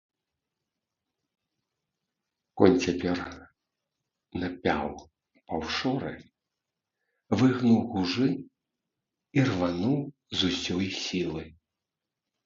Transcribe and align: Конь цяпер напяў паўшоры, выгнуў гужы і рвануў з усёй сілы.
Конь 2.61 2.77
цяпер 2.85 3.19
напяў 4.45 4.87
паўшоры, 5.47 6.15
выгнуў 7.43 7.79
гужы 7.93 8.29
і 9.39 9.47
рвануў 9.53 9.97
з 10.41 10.53
усёй 10.53 10.87
сілы. 11.05 11.43